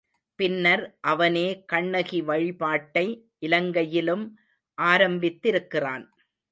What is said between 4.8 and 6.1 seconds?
ஆரம்பித்திருக்கிறான்.